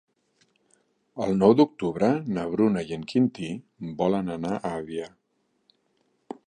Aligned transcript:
El 1.25 1.33
nou 1.41 1.53
d'octubre 1.59 2.09
na 2.37 2.47
Bruna 2.55 2.85
i 2.93 2.97
en 2.99 3.05
Quintí 3.13 3.51
volen 4.03 4.37
anar 4.39 4.55
a 4.57 4.75
Avià. 4.81 5.11